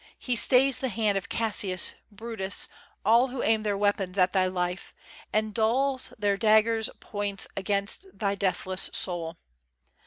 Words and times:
He 0.17 0.35
stays 0.35 0.79
the 0.79 0.89
hand 0.89 1.15
of 1.15 1.29
Cassius, 1.29 1.93
Brutus, 2.11 2.67
all 3.05 3.27
Who 3.27 3.43
aim 3.43 3.61
their 3.61 3.77
weapons 3.77 4.17
at 4.17 4.33
thy 4.33 4.47
life, 4.47 4.95
and 5.31 5.53
dulls 5.53 6.11
Their 6.17 6.37
daggers' 6.37 6.89
points 6.99 7.47
against 7.55 8.07
thy 8.11 8.33
deathless 8.33 8.89
soul. 8.93 9.37